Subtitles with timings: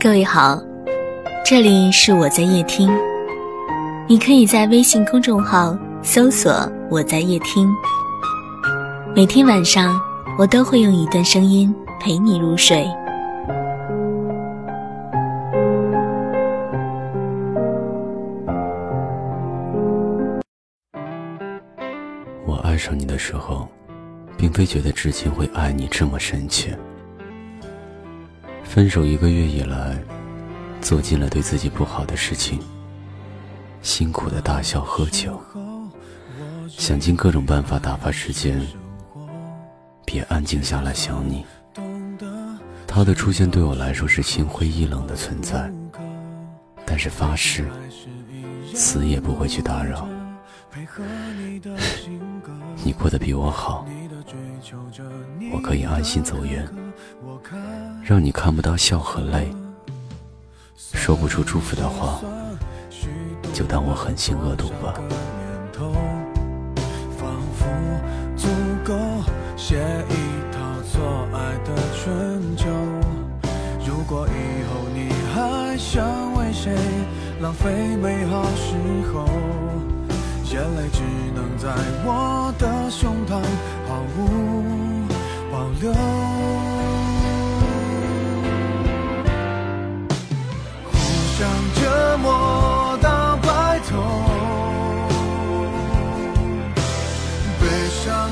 [0.00, 0.62] 各位好，
[1.44, 2.88] 这里是我在夜听，
[4.06, 6.52] 你可以在微信公众号搜索
[6.88, 7.68] “我在夜听”，
[9.12, 10.00] 每天晚上
[10.38, 12.86] 我都会用一段声音陪你入睡。
[22.46, 23.66] 我爱上你的时候，
[24.36, 26.78] 并非觉得至今会爱你这么深切。
[28.68, 29.98] 分手一个月以来，
[30.82, 32.60] 做尽了对自己不好的事情，
[33.80, 35.40] 辛苦的大笑喝酒，
[36.68, 38.60] 想尽各种办法打发时间，
[40.04, 41.46] 别安静下来想你。
[42.86, 45.72] 他的出现对我来说是心灰意冷的存在，
[46.84, 47.66] 但是发誓，
[48.74, 50.06] 死也不会去打扰。
[52.84, 53.84] 你过得比我好，
[55.52, 56.68] 我可以安心走远，
[58.04, 59.48] 让你看不到笑和泪，
[60.76, 62.20] 说不出祝福的话，
[63.52, 64.94] 就当我狠心恶毒吧。
[67.16, 67.66] 仿佛
[68.36, 68.48] 足
[68.84, 68.94] 够
[69.56, 69.76] 写
[70.08, 70.14] 一
[70.52, 72.68] 套错爱的春秋。
[73.86, 76.76] 如果以后你还想为谁
[77.40, 78.76] 浪费美好时
[79.12, 79.24] 候，
[80.50, 81.02] 眼泪只
[81.34, 81.68] 能在
[82.04, 83.32] 我的胸膛
[83.86, 85.06] 毫无
[85.52, 85.92] 保留。
[90.90, 90.94] 互
[91.36, 91.38] 相
[91.74, 93.90] 折磨到白头，
[97.60, 97.62] 悲
[98.02, 98.30] 伤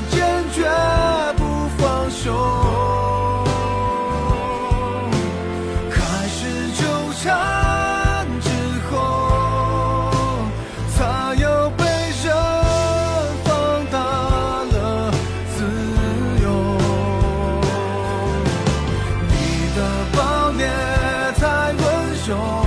[22.27, 22.66] joy.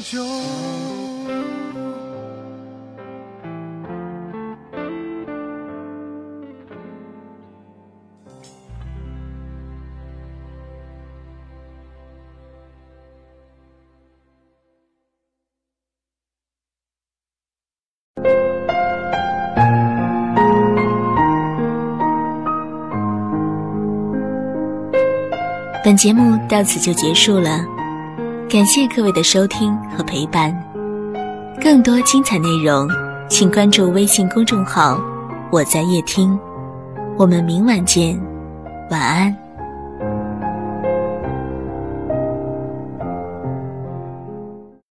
[0.00, 0.22] 就
[25.84, 27.71] 本节目到此就结束了。
[28.52, 30.54] 感谢各位的收听和陪伴。
[31.58, 32.86] 更多精彩内容，
[33.26, 35.00] 请关注微信公众号
[35.50, 36.38] “我在夜听”。
[37.16, 38.20] 我们明晚见，
[38.90, 39.41] 晚安。